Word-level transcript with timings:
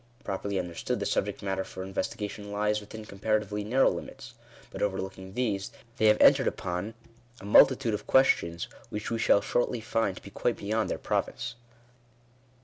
Pro 0.23 0.39
perly 0.39 0.57
understood 0.57 0.99
the 0.99 1.05
subject 1.05 1.43
matter 1.43 1.63
for 1.63 1.83
investigation 1.83 2.51
lies 2.51 2.81
within 2.81 3.05
comparatively 3.05 3.63
narrow 3.63 3.91
limits; 3.91 4.33
but, 4.71 4.81
overlooking 4.81 5.35
these, 5.35 5.69
they 5.97 6.07
have 6.07 6.19
entered 6.19 6.47
upon 6.47 6.95
a 7.39 7.45
multitude 7.45 7.93
of 7.93 8.07
questions 8.07 8.67
which 8.89 9.11
we 9.11 9.19
shall 9.19 9.41
shortly 9.41 9.79
find 9.79 10.15
to 10.17 10.23
be 10.23 10.31
quite 10.31 10.57
beyond 10.57 10.89
their 10.89 10.97
province. 10.97 11.53